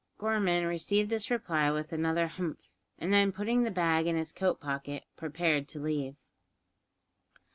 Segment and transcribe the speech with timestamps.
[0.17, 4.59] Gorman received this reply with another "Humph," and then, putting the bag in his coat
[4.59, 6.15] pocket, prepared to leave.